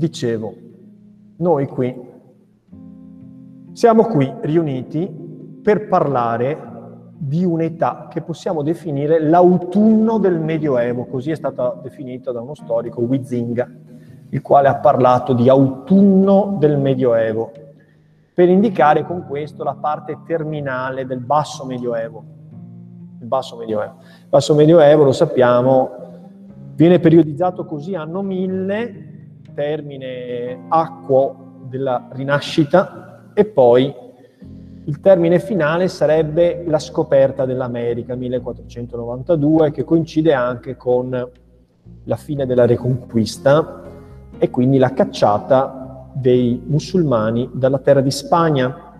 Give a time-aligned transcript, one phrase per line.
[0.00, 0.54] dicevo,
[1.36, 2.08] noi qui
[3.72, 5.08] siamo qui riuniti
[5.62, 6.68] per parlare
[7.16, 13.02] di un'età che possiamo definire l'autunno del Medioevo, così è stata definita da uno storico,
[13.02, 13.70] Huizinga,
[14.30, 17.52] il quale ha parlato di autunno del Medioevo,
[18.32, 22.24] per indicare con questo la parte terminale del basso Medioevo.
[23.20, 25.90] Il basso Medioevo, il basso Medioevo lo sappiamo,
[26.74, 29.09] viene periodizzato così anno 1000,
[29.60, 33.94] termine acquo della rinascita, e poi
[34.84, 41.10] il termine finale sarebbe la scoperta dell'America, 1492, che coincide anche con
[42.04, 43.82] la fine della Reconquista
[44.38, 48.94] e quindi la cacciata dei musulmani dalla terra di Spagna.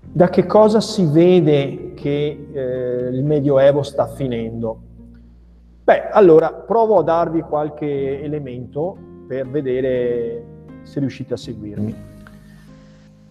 [0.00, 4.80] Da che cosa si vede che eh, il Medioevo sta finendo?
[5.82, 10.44] Beh, allora provo a darvi qualche elemento per vedere
[10.82, 11.94] se riuscite a seguirmi.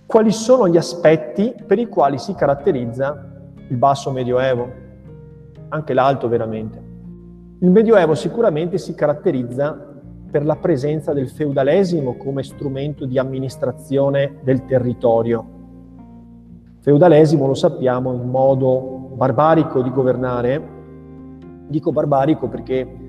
[0.06, 3.32] Quali sono gli aspetti per i quali si caratterizza
[3.68, 4.72] il basso Medioevo?
[5.70, 6.92] Anche l'alto veramente.
[7.60, 9.92] Il Medioevo sicuramente si caratterizza
[10.30, 15.46] per la presenza del feudalesimo come strumento di amministrazione del territorio.
[16.80, 20.62] Feudalesimo lo sappiamo in modo barbarico di governare,
[21.68, 23.03] dico barbarico perché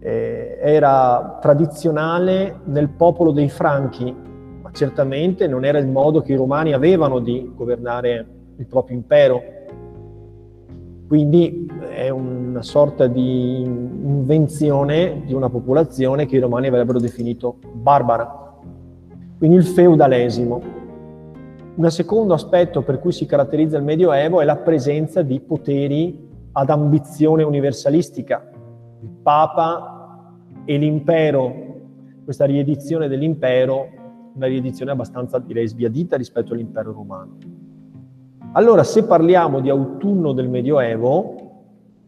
[0.00, 4.14] eh, era tradizionale nel popolo dei Franchi,
[4.62, 9.42] ma certamente non era il modo che i romani avevano di governare il proprio impero.
[11.06, 18.54] Quindi è una sorta di invenzione di una popolazione che i romani avrebbero definito barbara.
[19.36, 20.78] Quindi il feudalesimo.
[21.74, 26.70] Un secondo aspetto per cui si caratterizza il Medioevo è la presenza di poteri ad
[26.70, 28.49] ambizione universalistica.
[29.02, 30.34] Il Papa
[30.64, 31.52] e l'impero,
[32.24, 33.88] questa riedizione dell'impero,
[34.34, 37.36] una riedizione abbastanza direi sbiadita rispetto all'impero romano.
[38.52, 41.34] Allora, se parliamo di autunno del Medioevo,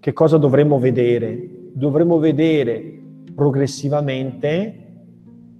[0.00, 1.70] che cosa dovremmo vedere?
[1.72, 3.00] Dovremmo vedere
[3.34, 4.78] progressivamente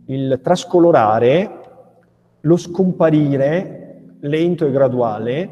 [0.06, 1.60] il trascolorare,
[2.40, 5.50] lo scomparire lento e graduale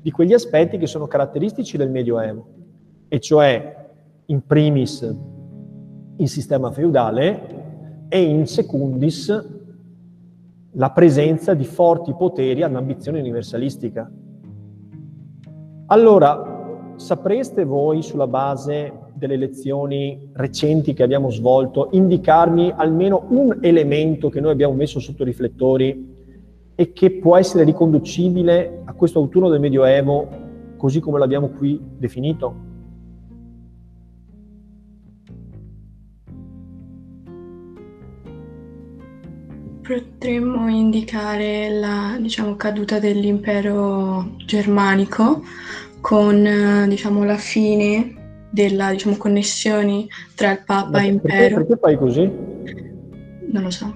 [0.00, 2.46] di quegli aspetti che sono caratteristici del Medioevo,
[3.08, 3.77] e cioè
[4.30, 5.16] in primis
[6.16, 9.56] il sistema feudale e in secundis
[10.72, 14.10] la presenza di forti poteri ad ambizione universalistica.
[15.86, 24.28] Allora, sapreste voi, sulla base delle lezioni recenti che abbiamo svolto, indicarmi almeno un elemento
[24.28, 26.16] che noi abbiamo messo sotto i riflettori
[26.74, 30.28] e che può essere riconducibile a questo autunno del Medioevo,
[30.76, 32.67] così come l'abbiamo qui definito?
[39.88, 45.40] Potremmo indicare la diciamo, caduta dell'impero germanico
[46.02, 51.56] con diciamo, la fine della diciamo, connessioni tra il Papa e l'impero.
[51.56, 52.30] Perché, fai così?
[53.50, 53.94] Non lo so.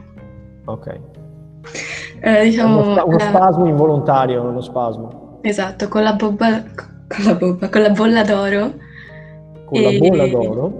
[0.64, 0.98] Ok.
[2.20, 3.24] Eh, diciamo, uno, sp- uno la...
[3.24, 5.40] spasmo involontario, uno spasmo.
[5.42, 6.62] Esatto, con la, bobba,
[7.06, 8.72] con la, bobba, con la bolla d'oro.
[9.66, 10.72] Con e, la bolla d'oro?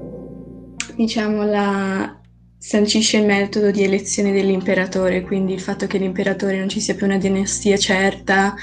[0.97, 2.17] Diciamo la
[2.63, 7.07] sancisce il metodo di elezione dell'imperatore, quindi il fatto che l'imperatore non ci sia più
[7.07, 8.55] una dinastia certa,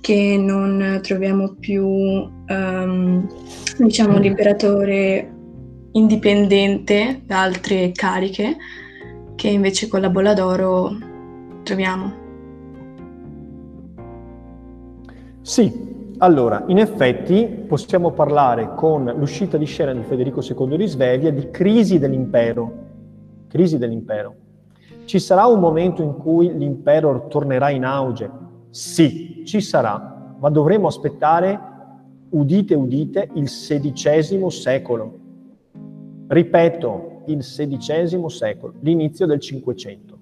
[0.00, 3.28] che non troviamo più, um,
[3.76, 5.30] diciamo, l'imperatore
[5.92, 8.56] indipendente da altre cariche,
[9.34, 10.96] che invece con la bolla d'oro
[11.62, 12.20] troviamo.
[15.42, 15.70] Sì,
[16.18, 21.50] allora, in effetti possiamo parlare con l'uscita di scena di Federico II di Svevia di
[21.50, 22.88] crisi dell'impero,
[23.52, 24.34] crisi dell'impero.
[25.04, 28.30] Ci sarà un momento in cui l'impero tornerà in auge?
[28.70, 31.60] Sì, ci sarà, ma dovremo aspettare,
[32.30, 35.18] udite, udite, il XVI secolo.
[36.28, 40.18] Ripeto, il XVI secolo, l'inizio del Cinquecento.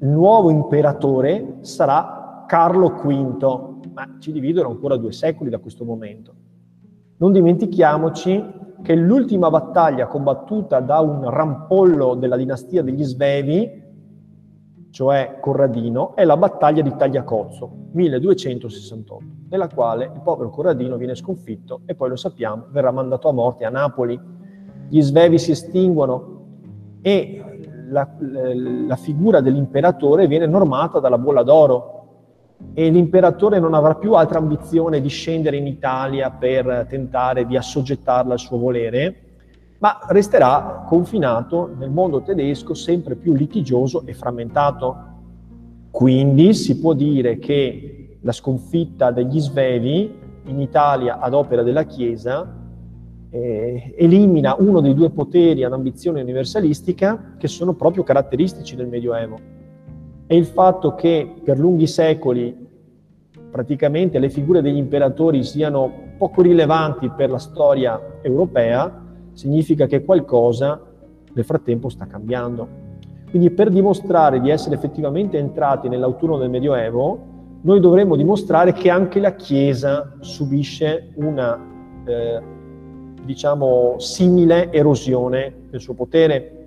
[0.00, 6.34] Il nuovo imperatore sarà Carlo V, ma ci dividono ancora due secoli da questo momento.
[7.16, 8.44] Non dimentichiamoci
[8.82, 13.86] che l'ultima battaglia combattuta da un rampollo della dinastia degli Svevi,
[14.90, 21.82] cioè Corradino, è la battaglia di Tagliacozzo, 1268, nella quale il povero Corradino viene sconfitto
[21.86, 24.18] e poi lo sappiamo, verrà mandato a morte a Napoli.
[24.88, 26.36] Gli Svevi si estinguono
[27.02, 27.42] e
[27.90, 31.97] la, la figura dell'imperatore viene normata dalla bolla d'oro,
[32.74, 38.32] e l'imperatore non avrà più altra ambizione di scendere in Italia per tentare di assoggettarla
[38.32, 39.22] al suo volere
[39.78, 45.06] ma resterà confinato nel mondo tedesco sempre più litigioso e frammentato.
[45.90, 50.16] Quindi si può dire che la sconfitta degli svevi
[50.46, 52.56] in Italia ad opera della Chiesa
[53.30, 59.57] eh, elimina uno dei due poteri ad ambizione universalistica che sono proprio caratteristici del Medioevo.
[60.30, 62.54] E il fatto che per lunghi secoli
[63.50, 70.80] praticamente le figure degli imperatori siano poco rilevanti per la storia europea, significa che qualcosa
[71.32, 72.68] nel frattempo sta cambiando.
[73.30, 79.20] Quindi per dimostrare di essere effettivamente entrati nell'autunno del Medioevo, noi dovremmo dimostrare che anche
[79.20, 81.58] la Chiesa subisce una,
[82.04, 82.40] eh,
[83.24, 86.57] diciamo, simile erosione del suo potere.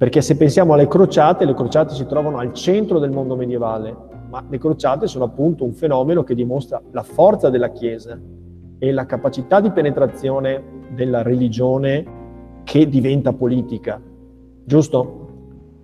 [0.00, 3.94] Perché se pensiamo alle crociate, le crociate si trovano al centro del mondo medievale,
[4.30, 8.18] ma le crociate sono appunto un fenomeno che dimostra la forza della Chiesa
[8.78, 10.62] e la capacità di penetrazione
[10.94, 14.00] della religione che diventa politica.
[14.64, 15.28] Giusto?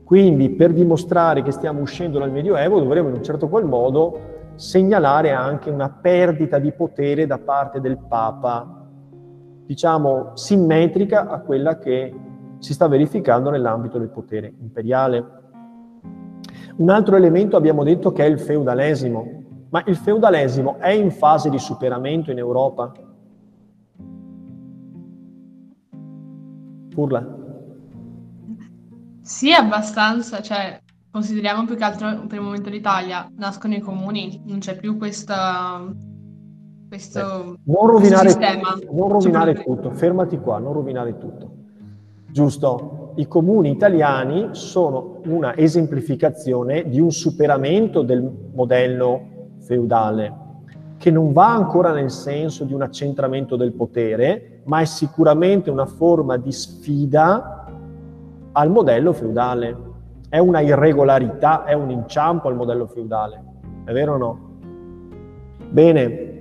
[0.03, 4.19] Quindi per dimostrare che stiamo uscendo dal Medioevo dovremo in un certo qual modo
[4.55, 8.89] segnalare anche una perdita di potere da parte del Papa,
[9.67, 12.15] diciamo simmetrica a quella che
[12.67, 15.25] si sta verificando nell'ambito del potere imperiale.
[16.79, 21.49] Un altro elemento abbiamo detto che è il feudalesimo, ma il feudalesimo è in fase
[21.49, 22.93] di superamento in Europa?
[26.97, 27.37] Urla.
[29.21, 34.59] Sì, abbastanza, cioè consideriamo più che altro per il momento l'Italia, nascono i comuni, non
[34.59, 35.87] c'è più questa,
[36.89, 38.77] questo, eh, non rovinare, sistema.
[38.91, 41.56] Non rovinare tutto, fermati qua, non rovinare tutto.
[42.37, 43.15] Giusto?
[43.15, 50.35] i comuni italiani sono una esemplificazione di un superamento del modello feudale,
[50.99, 55.87] che non va ancora nel senso di un accentramento del potere, ma è sicuramente una
[55.87, 57.65] forma di sfida
[58.53, 59.77] al modello feudale.
[60.29, 63.43] È una irregolarità, è un inciampo al modello feudale.
[63.85, 64.39] È vero o no?
[65.71, 66.35] Bene.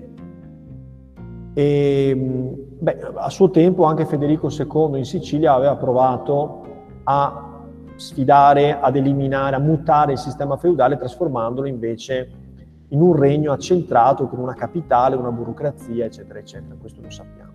[1.54, 6.63] E, ehm, beh, a suo tempo anche Federico II in Sicilia aveva provato
[7.04, 7.45] a
[7.95, 12.30] sfidare, ad eliminare, a mutare il sistema feudale trasformandolo invece
[12.89, 16.75] in un regno accentrato con una capitale, una burocrazia, eccetera, eccetera.
[16.80, 17.54] Questo lo sappiamo.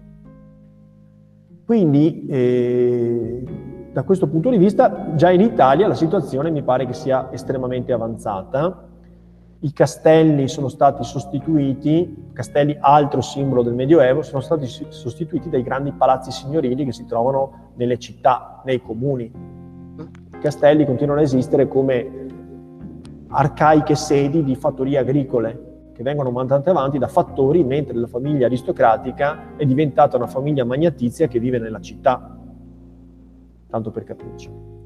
[1.64, 3.44] Quindi, eh,
[3.92, 7.92] da questo punto di vista, già in Italia la situazione mi pare che sia estremamente
[7.92, 8.88] avanzata.
[9.62, 15.92] I castelli sono stati sostituiti, castelli altro simbolo del Medioevo, sono stati sostituiti dai grandi
[15.92, 19.24] palazzi signorili che si trovano nelle città, nei comuni.
[19.24, 22.28] I castelli continuano a esistere come
[23.28, 29.56] arcaiche sedi di fattorie agricole che vengono mandate avanti da fattori, mentre la famiglia aristocratica
[29.56, 32.34] è diventata una famiglia magnatizia che vive nella città,
[33.68, 34.78] tanto per capirci.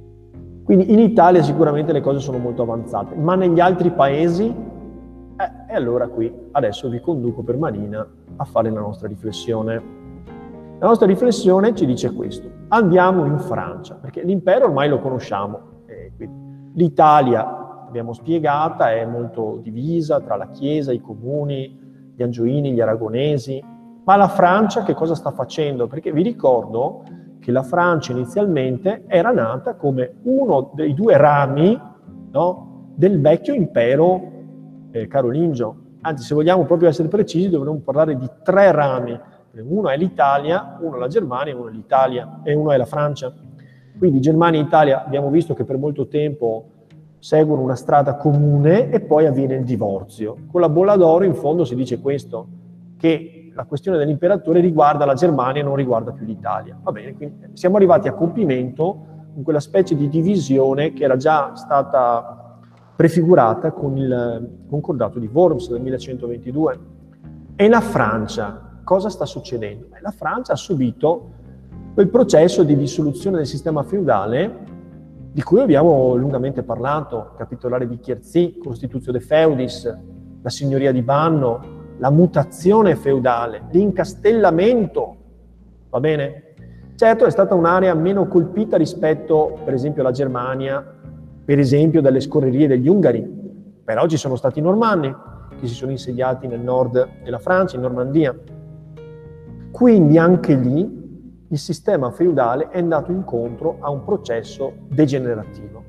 [0.64, 5.74] Quindi in Italia sicuramente le cose sono molto avanzate, ma negli altri paesi, eh, e
[5.74, 8.06] allora qui adesso vi conduco per manina
[8.36, 9.82] a fare la nostra riflessione.
[10.78, 12.48] La nostra riflessione ci dice questo.
[12.68, 15.60] Andiamo in Francia, perché l'impero ormai lo conosciamo.
[15.86, 16.12] Eh,
[16.76, 23.62] L'Italia, abbiamo spiegata, è molto divisa tra la Chiesa, i comuni, gli angioini, gli aragonesi.
[24.04, 25.86] Ma la Francia che cosa sta facendo?
[25.86, 27.02] Perché vi ricordo
[27.44, 31.78] che la Francia inizialmente era nata come uno dei due rami
[32.30, 34.32] no, del vecchio impero
[34.90, 35.76] eh, carolingio.
[36.00, 39.20] Anzi, se vogliamo proprio essere precisi, dovremmo parlare di tre rami
[39.62, 43.30] uno è l'Italia, uno è la Germania, uno è l'Italia e uno è la Francia.
[43.98, 46.70] Quindi Germania e Italia abbiamo visto che per molto tempo
[47.18, 50.34] seguono una strada comune e poi avviene il divorzio.
[50.50, 52.46] Con la bolla d'oro in fondo si dice questo,
[52.96, 56.78] che la questione dell'imperatore riguarda la Germania e non riguarda più l'Italia.
[56.82, 61.54] Va bene, quindi siamo arrivati a compimento con quella specie di divisione che era già
[61.54, 62.58] stata
[62.96, 66.78] prefigurata con il concordato di Worms del 1122.
[67.56, 69.86] E la Francia, cosa sta succedendo?
[69.90, 71.30] Beh, la Francia ha subito
[71.94, 74.72] quel processo di dissoluzione del sistema feudale
[75.32, 79.98] di cui abbiamo lungamente parlato, capitolare di Chierzy, Costituzio de Feudis,
[80.42, 85.16] la signoria di Banno, la mutazione feudale, l'incastellamento,
[85.90, 86.42] va bene?
[86.96, 90.84] Certo è stata un'area meno colpita rispetto, per esempio, alla Germania,
[91.44, 93.28] per esempio, dalle scorrerie degli Ungari,
[93.84, 95.14] però ci sono stati i Normanni
[95.58, 98.34] che si sono insediati nel nord della Francia, in Normandia,
[99.70, 101.02] quindi anche lì
[101.48, 105.82] il sistema feudale è andato incontro a un processo degenerativo,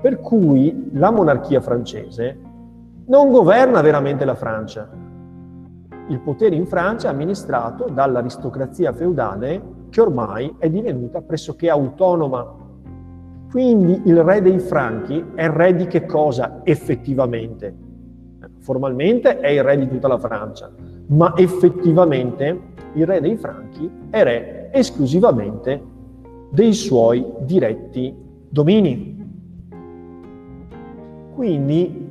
[0.00, 2.38] per cui la monarchia francese
[3.06, 4.97] non governa veramente la Francia.
[6.08, 9.60] Il potere in Francia è amministrato dall'aristocrazia feudale
[9.90, 12.66] che ormai è divenuta pressoché autonoma.
[13.50, 17.74] Quindi il re dei Franchi è re di che cosa effettivamente?
[18.60, 20.70] Formalmente è il re di tutta la Francia,
[21.08, 22.60] ma effettivamente
[22.94, 25.82] il re dei Franchi è re esclusivamente
[26.50, 28.14] dei suoi diretti
[28.48, 29.16] domini.
[31.34, 32.10] Quindi,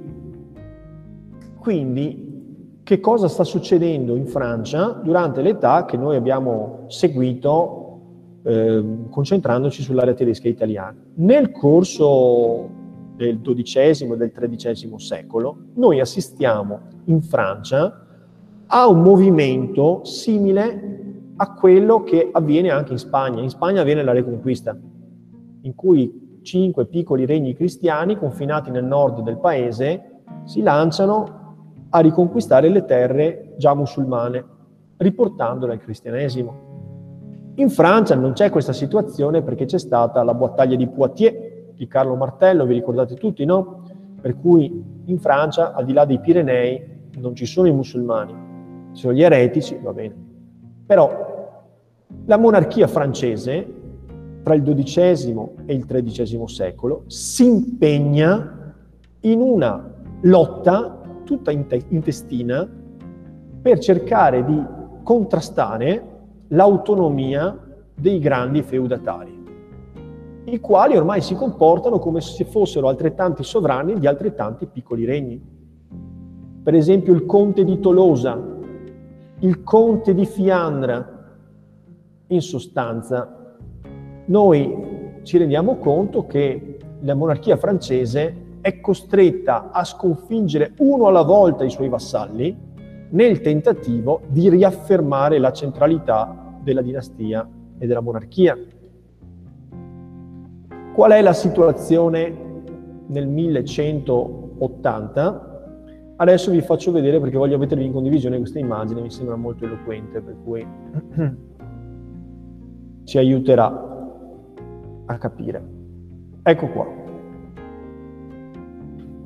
[1.58, 2.27] quindi,
[2.88, 8.00] che cosa sta succedendo in Francia durante l'età che noi abbiamo seguito
[8.44, 10.96] eh, concentrandoci sull'area tedesca italiana?
[11.16, 12.70] Nel corso
[13.18, 18.06] del XII e del XIII secolo, noi assistiamo in Francia
[18.68, 23.42] a un movimento simile a quello che avviene anche in Spagna.
[23.42, 24.80] In Spagna avviene la Reconquista,
[25.64, 31.37] in cui cinque piccoli regni cristiani confinati nel nord del paese si lanciano
[31.90, 34.44] a riconquistare le terre già musulmane,
[34.98, 36.66] riportandole al cristianesimo.
[37.56, 42.16] In Francia non c'è questa situazione perché c'è stata la battaglia di Poitiers di Carlo
[42.16, 43.84] Martello, vi ricordate tutti, no?
[44.20, 48.34] Per cui in Francia, al di là dei Pirenei, non ci sono i musulmani,
[48.94, 50.16] ci sono gli eretici, va bene.
[50.86, 51.26] Però
[52.26, 53.76] la monarchia francese
[54.48, 58.74] tra il XII e il XIII secolo, si impegna
[59.22, 60.97] in una lotta
[61.28, 62.68] tutta intestina
[63.62, 64.64] per cercare di
[65.04, 66.16] contrastare
[66.48, 67.58] l'autonomia
[67.94, 69.44] dei grandi feudatari,
[70.46, 75.56] i quali ormai si comportano come se fossero altrettanti sovrani di altrettanti piccoli regni.
[76.64, 78.42] Per esempio il conte di Tolosa,
[79.40, 81.16] il conte di Fiandra,
[82.28, 83.56] in sostanza
[84.28, 91.64] noi ci rendiamo conto che la monarchia francese è costretta a sconfiggere uno alla volta
[91.64, 92.54] i suoi vassalli
[93.12, 97.48] nel tentativo di riaffermare la centralità della dinastia
[97.78, 98.58] e della monarchia.
[100.94, 102.36] Qual è la situazione
[103.08, 105.46] nel 1180?
[106.18, 110.20] Adesso vi faccio vedere perché voglio mettervi in condivisione questa immagine, mi sembra molto eloquente,
[110.20, 110.68] per cui
[113.06, 113.66] ci aiuterà
[115.06, 115.64] a capire.
[116.44, 116.97] Ecco qua.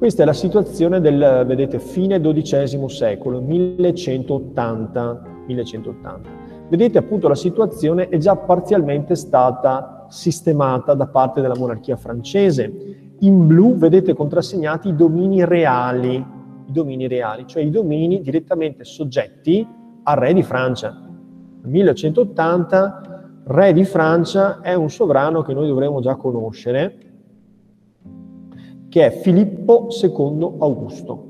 [0.02, 6.30] Questa è la situazione del, vedete, fine XII secolo, 1180, 1180.
[6.70, 13.14] Vedete appunto la situazione è già parzialmente stata sistemata da parte della monarchia francese.
[13.20, 19.64] In blu vedete contrassegnati i domini reali, i domini reali, cioè i domini direttamente soggetti
[20.02, 21.00] al re di Francia.
[21.62, 27.11] Nel 1180 re di Francia è un sovrano che noi dovremmo già conoscere,
[28.92, 31.28] che è Filippo II Augusto.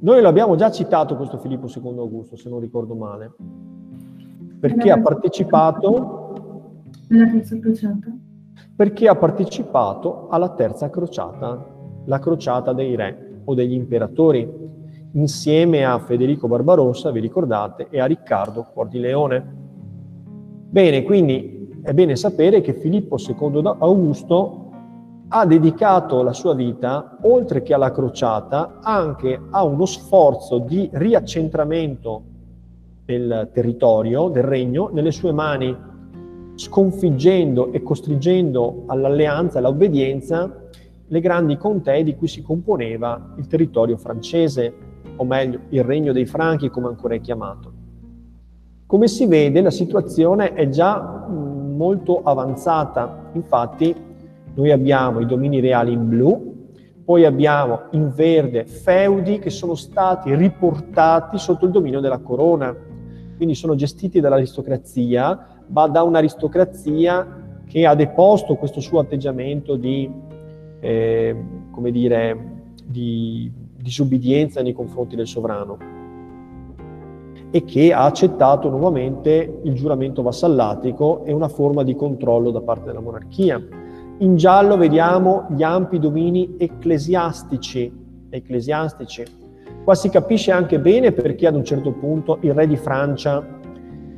[0.00, 3.32] Noi l'abbiamo già citato questo Filippo II Augusto, se non ricordo male,
[4.60, 6.74] perché ha partecipato...
[7.08, 8.14] Nella terza crociata?
[8.76, 11.74] Perché ha partecipato alla terza crociata,
[12.04, 14.46] la crociata dei re o degli imperatori,
[15.12, 19.54] insieme a Federico Barbarossa, vi ricordate, e a Riccardo Cuor di Leone.
[20.68, 24.65] Bene, quindi è bene sapere che Filippo II Augusto
[25.28, 32.22] ha dedicato la sua vita, oltre che alla crociata, anche a uno sforzo di riaccentramento
[33.04, 35.76] del territorio, del regno, nelle sue mani,
[36.54, 40.64] sconfiggendo e costringendo all'alleanza, all'obbedienza,
[41.08, 44.72] le grandi contee di cui si componeva il territorio francese,
[45.16, 47.72] o meglio, il regno dei Franchi, come ancora è chiamato.
[48.86, 54.05] Come si vede la situazione è già molto avanzata, infatti
[54.56, 56.54] noi abbiamo i domini reali in blu,
[57.04, 62.74] poi abbiamo in verde feudi che sono stati riportati sotto il dominio della corona,
[63.36, 70.10] quindi sono gestiti dall'aristocrazia, ma da un'aristocrazia che ha deposto questo suo atteggiamento di,
[70.80, 71.36] eh,
[71.70, 75.76] come dire, di disubbidienza nei confronti del sovrano
[77.50, 82.86] e che ha accettato nuovamente il giuramento vassallatico e una forma di controllo da parte
[82.86, 83.84] della monarchia.
[84.18, 88.04] In giallo vediamo gli ampi domini ecclesiastici.
[88.30, 89.24] ecclesiastici.
[89.84, 93.46] Qua si capisce anche bene perché ad un certo punto il re di Francia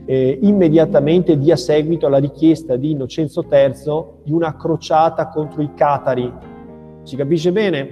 [0.05, 6.33] eh, immediatamente dia seguito alla richiesta di Innocenzo III di una crociata contro i catari.
[7.02, 7.87] Si capisce bene?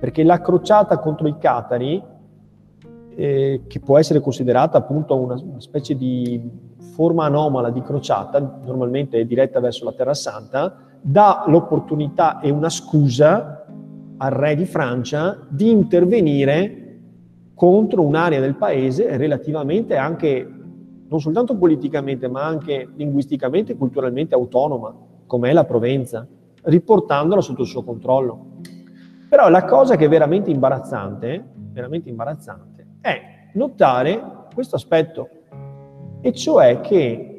[0.00, 2.02] Perché la crociata contro i catari
[3.16, 6.40] eh, che può essere considerata appunto una, una, specie di
[6.94, 12.70] forma anomala di crociata, normalmente è diretta verso la Terra Santa, dà l'opportunità e una
[12.70, 13.66] scusa
[14.16, 17.00] al re di Francia di intervenire
[17.54, 20.48] contro un'area del paese relativamente anche
[21.06, 24.94] non soltanto politicamente, ma anche linguisticamente e culturalmente autonoma,
[25.26, 26.26] come è la Provenza,
[26.62, 28.46] riportandola sotto il suo controllo.
[29.28, 33.20] Però la cosa che è veramente imbarazzante, veramente imbarazzante, è
[33.54, 35.28] notare questo aspetto,
[36.24, 37.36] e cioè che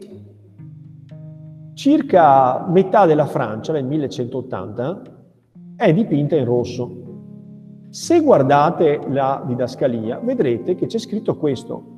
[1.74, 5.02] circa metà della Francia, nel 1180,
[5.76, 7.04] è dipinta in rosso.
[7.90, 11.94] Se guardate la didascalia, vedrete che c'è scritto questo.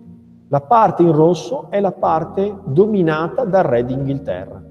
[0.48, 4.64] La parte in rosso è la parte dominata dal re d'Inghilterra.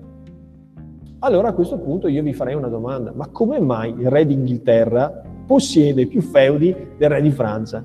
[1.18, 5.22] Allora a questo punto io vi farei una domanda, ma come mai il re d'Inghilterra
[5.46, 7.84] possiede più feudi del re di Francia?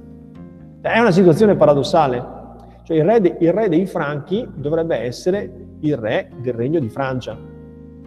[0.80, 2.40] È una situazione paradossale.
[2.92, 6.90] Cioè il re, de, il re dei Franchi dovrebbe essere il re del regno di
[6.90, 7.38] Francia.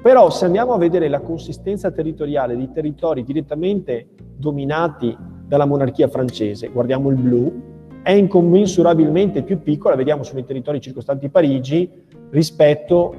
[0.03, 6.69] Però se andiamo a vedere la consistenza territoriale di territori direttamente dominati dalla monarchia francese,
[6.69, 7.63] guardiamo il blu,
[8.03, 11.91] è incommensurabilmente più piccola, vediamo sono i territori circostanti Parigi,
[12.29, 13.15] rispetto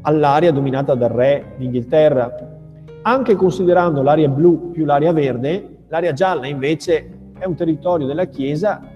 [0.00, 2.58] all'area dominata dal re d'Inghilterra.
[3.02, 8.93] Anche considerando l'area blu più l'area verde, l'area gialla invece è un territorio della Chiesa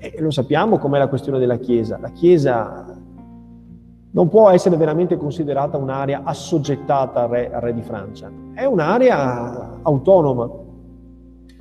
[0.00, 1.98] e lo sappiamo com'è la questione della Chiesa.
[2.00, 2.98] La Chiesa
[4.12, 9.78] non può essere veramente considerata un'area assoggettata al re, al re di Francia, è un'area
[9.82, 10.50] autonoma.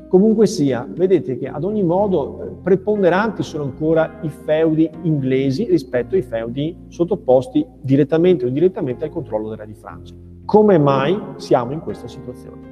[0.08, 6.16] Comunque sia, vedete che ad ogni modo eh, preponderanti sono ancora i feudi inglesi rispetto
[6.16, 10.16] ai feudi sottoposti direttamente o indirettamente al controllo del re di Francia.
[10.46, 12.69] Come mai siamo in questa situazione?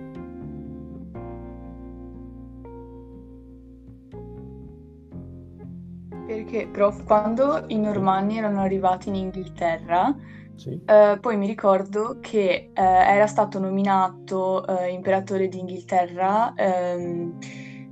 [6.47, 10.15] Perché, prof, quando i normanni erano arrivati in Inghilterra,
[10.55, 10.81] sì.
[10.85, 17.37] eh, poi mi ricordo che eh, era stato nominato eh, imperatore d'Inghilterra ehm,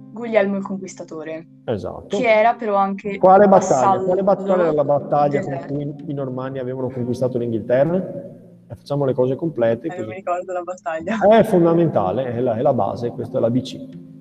[0.10, 1.48] Guglielmo il Conquistatore.
[1.66, 2.16] Esatto.
[2.16, 3.18] Che era però anche...
[3.18, 4.06] Quale battaglia?
[4.06, 7.98] Quale battaglia era la battaglia con cui i normanni avevano conquistato l'Inghilterra?
[7.98, 9.88] Eh, facciamo le cose complete.
[9.88, 11.18] Eh, non mi ricordo la battaglia.
[11.28, 14.14] È fondamentale, è la, è la base, questa è la BC.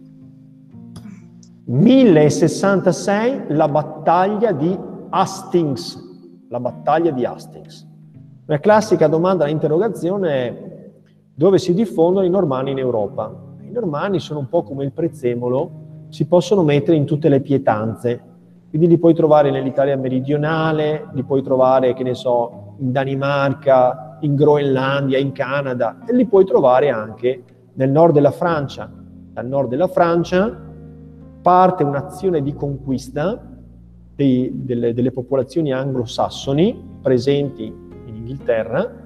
[1.66, 5.98] 1066 la battaglia di Hastings,
[6.50, 7.88] la battaglia di Hastings.
[8.44, 10.72] La classica domanda, l'interrogazione è
[11.34, 13.34] dove si diffondono i normanni in Europa?
[13.62, 15.70] I normanni sono un po' come il prezzemolo,
[16.10, 18.20] si possono mettere in tutte le pietanze,
[18.68, 24.34] quindi li puoi trovare nell'Italia meridionale, li puoi trovare, che ne so, in Danimarca, in
[24.34, 28.90] Groenlandia, in Canada, e li puoi trovare anche nel nord della Francia.
[29.32, 30.72] Dal nord della Francia
[31.44, 33.38] parte un'azione di conquista
[34.16, 37.64] dei, delle, delle popolazioni anglosassoni presenti
[38.06, 39.02] in Inghilterra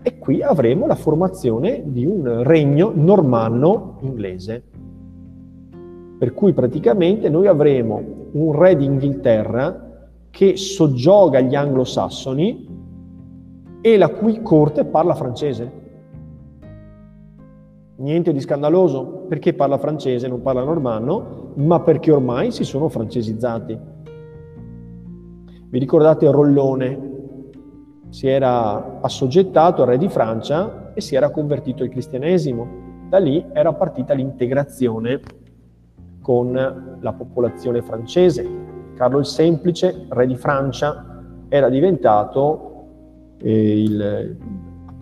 [0.00, 4.62] e qui avremo la formazione di un regno normanno inglese.
[6.18, 12.68] Per cui praticamente noi avremo un re d'Inghilterra che soggioga gli anglosassoni
[13.80, 15.80] e la cui corte parla francese.
[17.96, 23.78] Niente di scandaloso, perché parla francese, non parla normanno, ma perché ormai si sono francesizzati.
[25.70, 27.10] Vi ricordate Rollone?
[28.10, 32.66] Si era assoggettato al re di Francia e si era convertito al cristianesimo.
[33.08, 35.22] Da lì era partita l'integrazione
[36.20, 38.46] con la popolazione francese.
[38.96, 44.36] Carlo il Semplice, re di Francia, era diventato eh, il,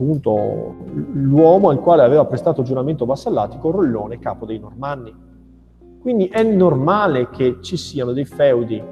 [0.00, 0.76] appunto
[1.12, 5.14] l'uomo al quale aveva prestato giuramento vassallatico Rollone, capo dei Normanni.
[6.00, 8.82] Quindi è normale che ci siano dei feudi.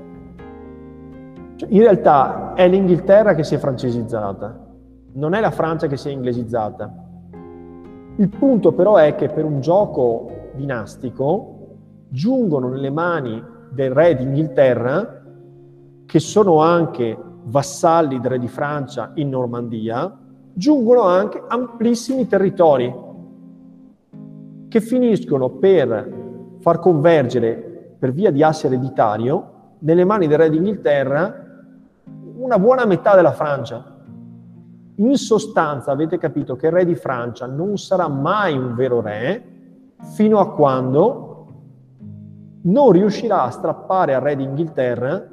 [1.56, 4.66] Cioè, in realtà è l'Inghilterra che si è francesizzata,
[5.14, 6.92] non è la Francia che si è inglesizzata.
[8.16, 11.56] Il punto però è che per un gioco dinastico
[12.10, 15.22] giungono nelle mani del re d'Inghilterra,
[16.04, 20.26] che sono anche vassalli del re di Francia in Normandia,
[20.58, 22.92] giungono anche amplissimi territori
[24.66, 31.46] che finiscono per far convergere per via di asse ereditario nelle mani del re d'Inghilterra
[32.38, 34.02] una buona metà della Francia.
[34.96, 39.44] In sostanza avete capito che il re di Francia non sarà mai un vero re
[40.16, 41.46] fino a quando
[42.62, 45.24] non riuscirà a strappare al re d'Inghilterra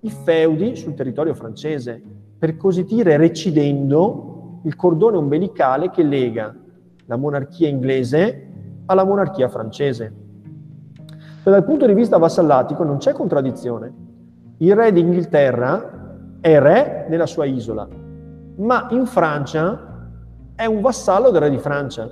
[0.00, 2.02] i feudi sul territorio francese,
[2.38, 6.54] per così dire recidendo il cordone ombelicale che lega
[7.06, 8.46] la monarchia inglese
[8.86, 10.12] alla monarchia francese.
[11.42, 13.92] E dal punto di vista vassallatico non c'è contraddizione.
[14.58, 17.88] Il re d'Inghilterra è re nella sua isola,
[18.56, 20.10] ma in Francia
[20.54, 22.08] è un vassallo del re di Francia.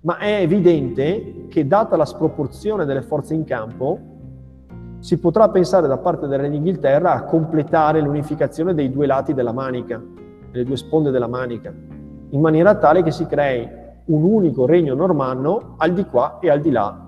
[0.00, 3.98] Ma è evidente che, data la sproporzione delle forze in campo,
[4.98, 9.52] si potrà pensare da parte del Re d'Inghilterra a completare l'unificazione dei due lati della
[9.52, 10.02] manica,
[10.56, 11.72] delle due sponde della manica,
[12.30, 13.68] in maniera tale che si crei
[14.06, 17.06] un unico regno normanno al di qua e al di là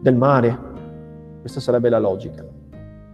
[0.00, 0.58] del mare.
[1.40, 2.44] Questa sarebbe la logica.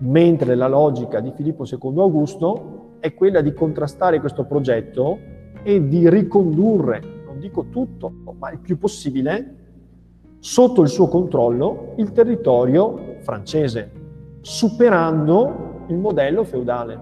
[0.01, 5.19] Mentre la logica di Filippo II Augusto è quella di contrastare questo progetto
[5.65, 9.57] e di ricondurre, non dico tutto, ma il più possibile,
[10.39, 13.91] sotto il suo controllo il territorio francese,
[14.41, 17.01] superando il modello feudale,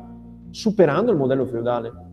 [0.51, 2.05] superando il modello feudale.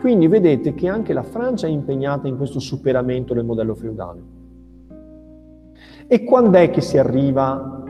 [0.00, 4.22] Quindi vedete che anche la Francia è impegnata in questo superamento del modello feudale.
[6.06, 7.84] E quando è che si arriva,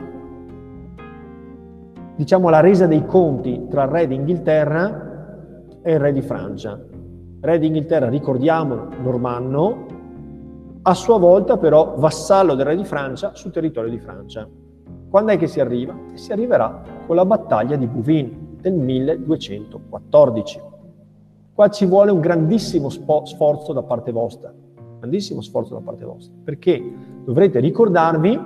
[2.15, 6.77] diciamo, alla resa dei conti tra il re d'Inghilterra e il re di Francia?
[7.39, 9.85] Re d'Inghilterra, ricordiamolo, normanno,
[10.81, 14.45] a sua volta però vassallo del re di Francia sul territorio di Francia.
[15.09, 15.95] Quando è che si arriva?
[16.15, 20.70] Si arriverà con la battaglia di Bouvines del 1214.
[21.61, 24.51] Qua ci vuole un grandissimo sforzo da parte vostra,
[24.97, 26.83] grandissimo sforzo da parte vostra, perché
[27.23, 28.41] dovrete ricordarvi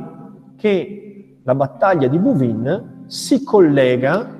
[0.57, 4.37] che la battaglia di Bouvines si collega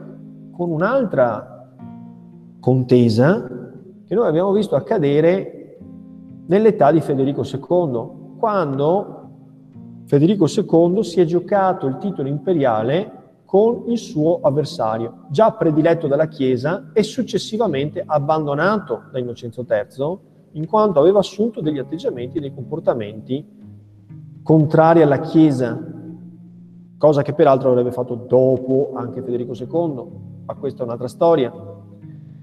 [0.52, 1.70] con un'altra
[2.60, 3.48] contesa
[4.06, 5.78] che noi abbiamo visto accadere
[6.46, 9.30] nell'età di Federico II, quando
[10.04, 16.28] Federico II si è giocato il titolo imperiale con il suo avversario, già prediletto dalla
[16.28, 20.18] Chiesa e successivamente abbandonato da Innocenzo III,
[20.54, 23.46] in quanto aveva assunto degli atteggiamenti e dei comportamenti
[24.42, 25.80] contrari alla Chiesa,
[26.98, 30.06] cosa che peraltro avrebbe fatto dopo anche Federico II,
[30.46, 31.54] ma questa è un'altra storia.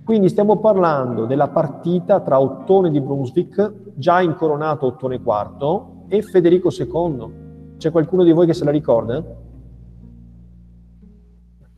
[0.04, 6.70] Quindi stiamo parlando della partita tra Ottone di Brunswick, già incoronato Ottone IV, e Federico
[6.70, 9.24] II, c'è qualcuno di voi che se la ricorda?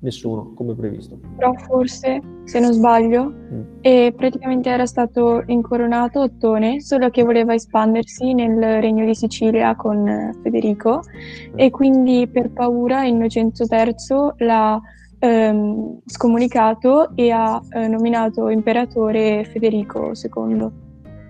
[0.05, 1.19] Nessuno, come previsto.
[1.35, 4.09] Però forse, se non sbaglio, mm.
[4.15, 10.35] praticamente era stato incoronato Ottone, solo che voleva espandersi nel regno di Sicilia con eh,
[10.43, 11.53] Federico mm.
[11.55, 14.79] e quindi per paura Innocenzo III l'ha
[15.21, 20.69] ehm, scomunicato e ha eh, nominato imperatore Federico II.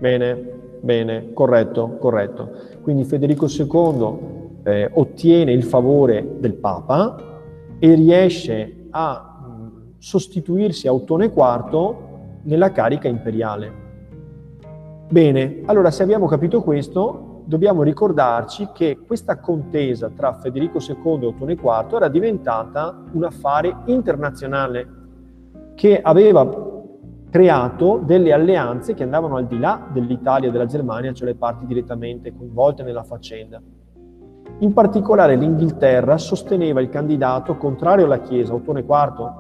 [0.01, 0.35] Bene,
[0.81, 2.51] bene, corretto, corretto.
[2.83, 7.34] Quindi Federico II eh, ottiene il favore del Papa
[7.85, 11.97] e riesce a mh, sostituirsi a Ottone IV
[12.45, 13.73] nella carica imperiale.
[15.11, 21.27] Bene, allora se abbiamo capito questo, dobbiamo ricordarci che questa contesa tra Federico II e
[21.27, 24.89] Ottone IV era diventata un affare internazionale
[25.75, 26.49] che aveva
[27.29, 31.67] creato delle alleanze che andavano al di là dell'Italia e della Germania, cioè le parti
[31.67, 33.61] direttamente coinvolte nella faccenda.
[34.61, 39.33] In particolare l'Inghilterra sosteneva il candidato contrario alla Chiesa, Ottone IV.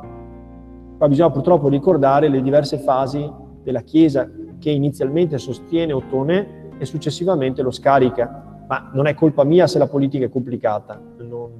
[0.98, 3.30] Qua bisogna purtroppo ricordare le diverse fasi
[3.62, 8.64] della Chiesa che inizialmente sostiene Ottone e successivamente lo scarica.
[8.66, 11.50] Ma non è colpa mia se la politica è complicata, non,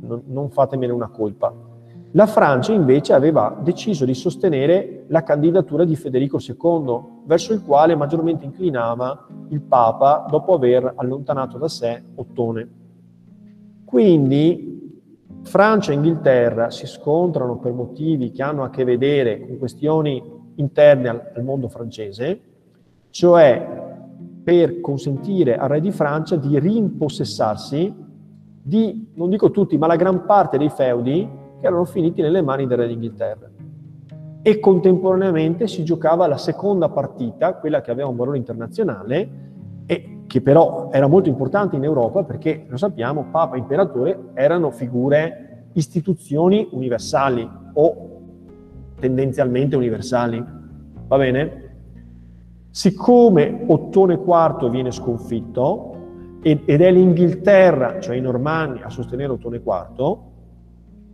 [0.00, 1.52] non, non fatemene una colpa.
[2.16, 7.96] La Francia invece aveva deciso di sostenere la candidatura di Federico II, verso il quale
[7.96, 12.68] maggiormente inclinava il Papa dopo aver allontanato da sé Ottone.
[13.84, 15.02] Quindi
[15.42, 20.22] Francia e Inghilterra si scontrano per motivi che hanno a che vedere con questioni
[20.54, 22.40] interne al, mondo francese,
[23.10, 23.82] cioè
[24.44, 27.92] per consentire al re di Francia di rimpossessarsi
[28.62, 32.66] di, non dico tutti, ma la gran parte dei feudi che erano finiti nelle mani
[32.66, 33.48] del re d'Inghilterra.
[34.42, 39.28] E contemporaneamente si giocava la seconda partita, quella che aveva un valore internazionale,
[39.86, 44.70] e che però era molto importante in Europa perché, lo sappiamo, Papa e Imperatore erano
[44.70, 48.10] figure, istituzioni universali o
[49.00, 50.44] tendenzialmente universali.
[51.06, 51.62] Va bene?
[52.68, 55.92] Siccome Ottone IV viene sconfitto
[56.42, 60.32] ed è l'Inghilterra, cioè i Normanni, a sostenere Ottone IV,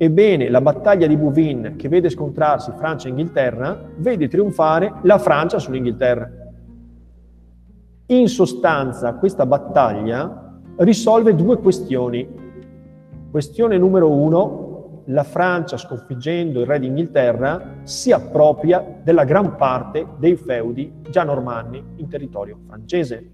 [0.03, 5.59] Ebbene, la battaglia di Bouvines, che vede scontrarsi Francia e Inghilterra, vede trionfare la Francia
[5.59, 6.31] sull'Inghilterra.
[8.07, 12.27] In sostanza, questa battaglia risolve due questioni.
[13.31, 20.37] Questione numero uno, la Francia, sconfiggendo il re d'Inghilterra, si appropria della gran parte dei
[20.37, 23.31] feudi già normanni in territorio francese.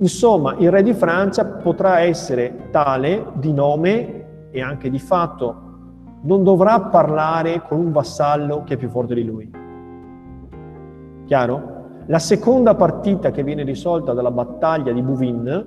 [0.00, 4.17] Insomma, il re di Francia potrà essere tale di nome
[4.50, 5.66] e anche di fatto
[6.22, 9.50] non dovrà parlare con un vassallo che è più forte di lui.
[11.26, 11.76] Chiaro?
[12.06, 15.66] La seconda partita che viene risolta dalla battaglia di Bouvines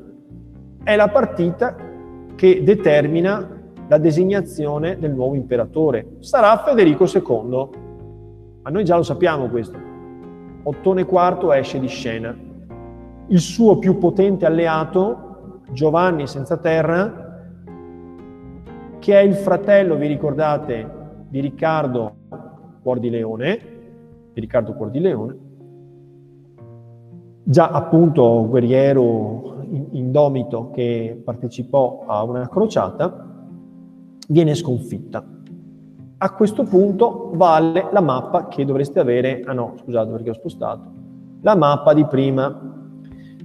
[0.84, 1.76] è la partita
[2.36, 6.16] che determina la designazione del nuovo imperatore.
[6.20, 7.70] Sarà Federico II.
[8.64, 9.78] Ma noi già lo sappiamo questo.
[10.64, 12.36] Ottone IV esce di scena.
[13.28, 17.21] Il suo più potente alleato, Giovanni senza terra,
[19.02, 20.88] che è il fratello, vi ricordate,
[21.28, 22.14] di Riccardo
[22.84, 23.60] Cuor di Leone,
[24.32, 25.38] di Riccardo Cuor di Leone,
[27.44, 33.28] già appunto guerriero indomito che partecipò a una crociata,
[34.28, 35.26] viene sconfitta.
[36.18, 40.92] A questo punto vale la mappa che dovreste avere, ah no, scusate perché ho spostato,
[41.42, 42.81] la mappa di prima.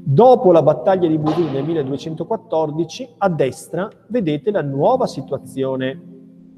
[0.08, 6.00] Dopo la battaglia di Bouvines nel 1214, a destra vedete la nuova situazione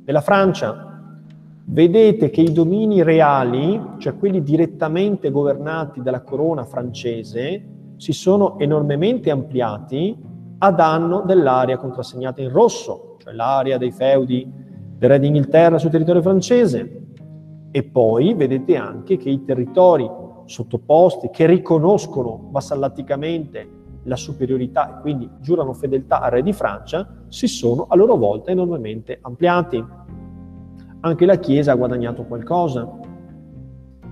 [0.04, 1.00] della Francia,
[1.64, 9.30] vedete che i domini reali, cioè quelli direttamente governati dalla corona francese, si sono enormemente
[9.30, 10.14] ampliati
[10.58, 14.46] a danno dell'area contrassegnata in rosso, cioè l'area dei feudi
[14.98, 17.02] del re d'Inghilterra sul territorio francese.
[17.70, 20.06] E poi vedete anche che i territori
[20.48, 27.46] sottoposti, che riconoscono vassallaticamente la superiorità e quindi giurano fedeltà al re di Francia, si
[27.46, 29.84] sono a loro volta enormemente ampliati
[31.00, 32.90] anche la Chiesa ha guadagnato qualcosa,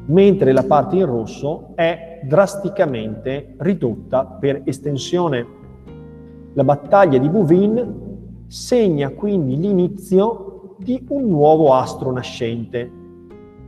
[0.07, 5.55] mentre la parte in rosso è drasticamente ridotta per estensione.
[6.53, 7.88] La battaglia di Bouvines
[8.46, 12.90] segna quindi l'inizio di un nuovo astro nascente,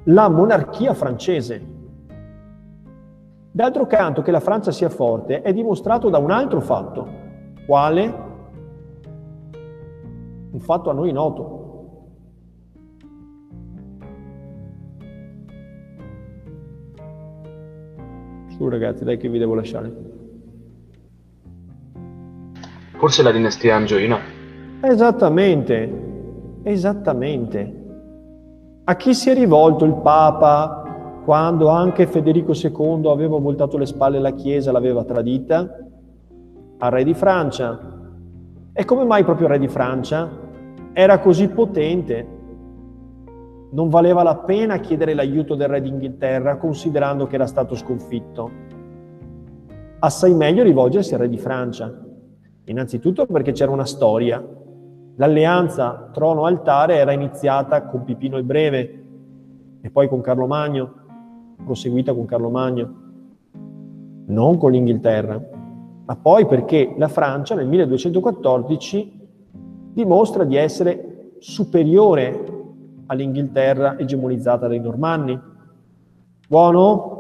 [0.05, 1.77] la monarchia francese.
[3.59, 7.09] D'altro canto che la Francia sia forte è dimostrato da un altro fatto,
[7.66, 8.14] quale?
[10.53, 11.57] Un fatto a noi noto,
[18.51, 19.92] Su ragazzi, dai che vi devo lasciare.
[22.92, 24.18] Forse la dinastia angioina.
[24.83, 27.75] Esattamente, esattamente.
[28.85, 30.78] A chi si è rivolto il Papa
[31.29, 35.77] quando anche Federico II aveva voltato le spalle alla Chiesa, l'aveva tradita?
[36.79, 37.79] Al re di Francia.
[38.73, 40.27] E come mai proprio il re di Francia?
[40.95, 42.37] Era così potente
[43.73, 48.51] non valeva la pena chiedere l'aiuto del re d'Inghilterra considerando che era stato sconfitto.
[49.99, 51.93] Assai meglio rivolgersi al re di Francia.
[52.64, 54.43] Innanzitutto perché c'era una storia.
[55.17, 59.05] L'alleanza trono-altare era iniziata con Pipino il Breve
[59.83, 61.05] e poi con Carlo Magno,
[61.64, 63.07] proseguita con Carlo Magno,
[64.27, 65.40] non con l'Inghilterra,
[66.05, 69.29] ma poi perché la Francia nel 1214
[69.92, 72.57] dimostra di essere superiore
[73.07, 75.38] all'Inghilterra egemonizzata dai Normanni.
[76.49, 77.16] Buono?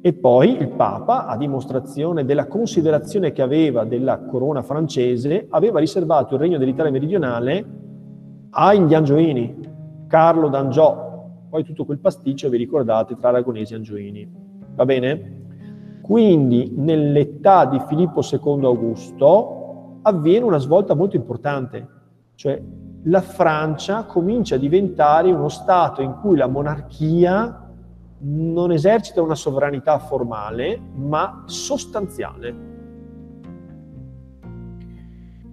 [0.00, 6.34] E poi il Papa, a dimostrazione della considerazione che aveva della corona francese, aveva riservato
[6.34, 7.64] il regno dell'Italia meridionale
[8.50, 9.56] agli Angioini,
[10.06, 11.07] Carlo d'Angiò,
[11.48, 14.30] poi tutto quel pasticcio, vi ricordate, tra aragonesi e angioini.
[14.74, 15.36] Va bene?
[16.02, 21.86] Quindi nell'età di Filippo II Augusto avviene una svolta molto importante,
[22.34, 22.62] cioè
[23.04, 27.66] la Francia comincia a diventare uno Stato in cui la monarchia
[28.20, 32.66] non esercita una sovranità formale, ma sostanziale.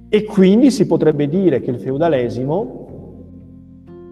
[0.10, 2.84] E quindi si potrebbe dire che il feudalesimo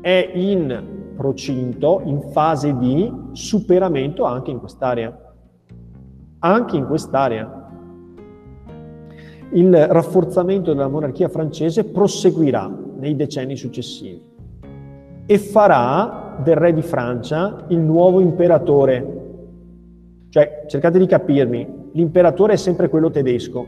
[0.01, 5.17] è in procinto, in fase di superamento anche in quest'area.
[6.39, 7.61] Anche in quest'area
[9.53, 14.21] il rafforzamento della monarchia francese proseguirà nei decenni successivi
[15.25, 19.21] e farà del re di Francia il nuovo imperatore.
[20.29, 23.65] Cioè, cercate di capirmi, l'imperatore è sempre quello tedesco,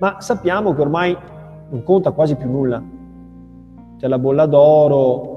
[0.00, 1.16] ma sappiamo che ormai
[1.70, 2.82] non conta quasi più nulla.
[3.98, 5.27] C'è la bolla d'oro,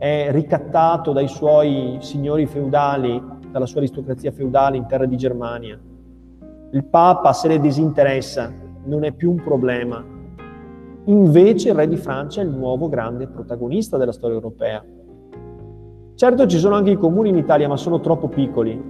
[0.00, 5.78] è ricattato dai suoi signori feudali, dalla sua aristocrazia feudale in terra di Germania.
[6.72, 8.50] Il Papa se ne disinteressa,
[8.84, 10.02] non è più un problema.
[11.04, 14.82] Invece il re di Francia è il nuovo grande protagonista della storia europea.
[16.14, 18.82] Certo ci sono anche i comuni in Italia, ma sono troppo piccoli,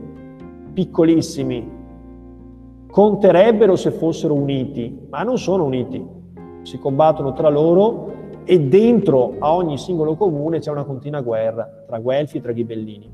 [0.72, 1.78] piccolissimi.
[2.88, 6.06] Conterebbero se fossero uniti, ma non sono uniti.
[6.62, 8.12] Si combattono tra loro
[8.50, 13.08] e dentro a ogni singolo comune c'è una continua guerra tra Guelfi e tra Ghibellini.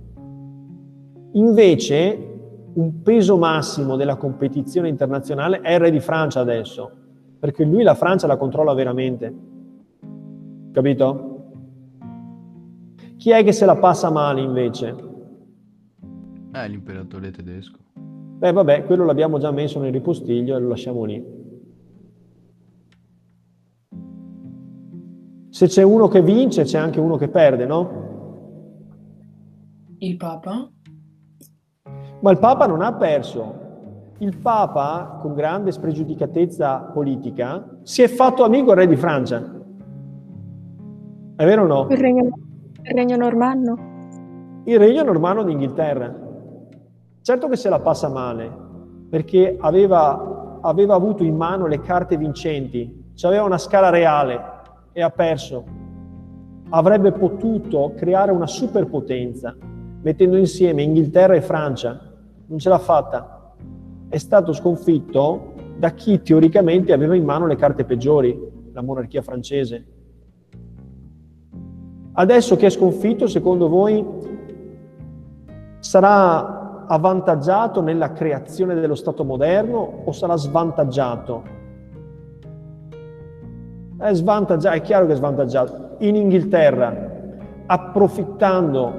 [1.33, 2.35] Invece
[2.73, 6.91] un peso massimo della competizione internazionale è il re di Francia adesso,
[7.39, 9.35] perché lui la Francia la controlla veramente.
[10.73, 11.45] Capito?
[13.19, 14.97] Chi è che se la passa male invece?
[16.51, 17.77] Eh, l'imperatore tedesco.
[18.39, 21.23] Beh, vabbè, quello l'abbiamo già messo nel ripostiglio e lo lasciamo lì.
[25.57, 27.89] Se c'è uno che vince, c'è anche uno che perde, no?
[29.97, 30.69] Il Papa?
[32.21, 33.55] Ma il Papa non ha perso.
[34.19, 39.39] Il Papa, con grande spregiudicatezza politica, si è fatto amico al re di Francia.
[41.37, 41.87] È vero o no?
[41.89, 42.25] Il regno,
[42.83, 43.79] il regno normanno?
[44.65, 46.15] Il regno normanno d'Inghilterra.
[47.23, 48.55] Certo che se la passa male,
[49.09, 54.53] perché aveva, aveva avuto in mano le carte vincenti, aveva una scala reale
[54.97, 55.63] e ha perso.
[56.71, 59.55] Avrebbe potuto creare una superpotenza,
[60.01, 62.01] mettendo insieme Inghilterra e Francia.
[62.47, 63.53] Non ce l'ha fatta.
[64.09, 68.41] È stato sconfitto da chi teoricamente aveva in mano le carte peggiori,
[68.73, 69.87] la monarchia francese.
[72.13, 74.03] Adesso che è sconfitto, secondo voi,
[75.81, 81.65] sarà avvantaggiato nella creazione dello Stato moderno o sarà svantaggiato?
[83.99, 85.97] È svantaggiato, è chiaro che è svantaggiato.
[85.99, 86.95] In Inghilterra,
[87.65, 88.93] approfittando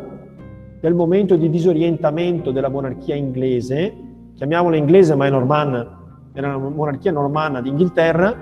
[0.79, 3.93] del momento di disorientamento della monarchia inglese,
[4.33, 5.87] chiamiamola inglese ma è normanna,
[6.33, 8.35] era una monarchia normanna d'Inghilterra,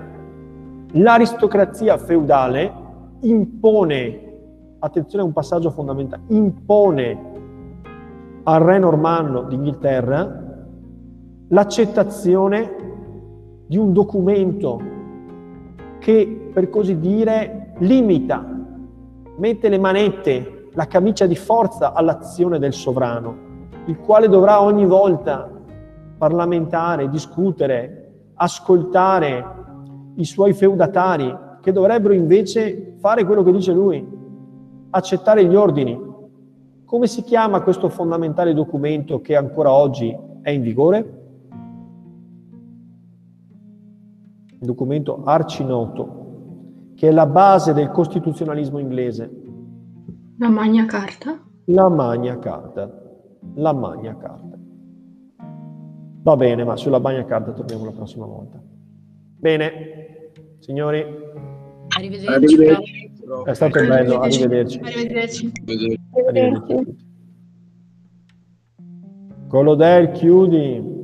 [0.92, 2.72] l'aristocrazia feudale
[3.20, 4.20] impone,
[4.78, 7.18] attenzione a un passaggio fondamentale, impone
[8.44, 10.44] al re normanno d'Inghilterra
[11.48, 12.70] l'accettazione
[13.66, 14.94] di un documento
[16.06, 18.40] che, per così dire, limita,
[19.38, 23.36] mette le manette la camicia di forza all'azione del sovrano,
[23.86, 25.50] il quale dovrà ogni volta
[26.16, 29.44] parlamentare, discutere, ascoltare
[30.14, 34.06] i suoi feudatari, che dovrebbero invece fare quello che dice lui,
[34.90, 36.00] accettare gli ordini.
[36.84, 41.15] Come si chiama questo fondamentale documento che ancora oggi è in vigore?
[44.58, 49.44] Un documento arcinoto, che è la base del costituzionalismo inglese,
[50.38, 51.40] la Magna Carta?
[51.66, 52.90] La Magna Carta.
[53.54, 54.58] La Magna Carta.
[56.22, 58.60] Va bene, ma sulla Magna Carta torniamo la prossima volta.
[59.38, 61.04] Bene, signori.
[61.96, 62.34] Arrivederci.
[62.34, 63.12] Arrivederci.
[63.44, 64.78] È stato bello, arrivederci.
[64.78, 65.52] Arrivederci.
[66.12, 66.96] Arrivederci.
[69.48, 70.95] Colodel, chiudi.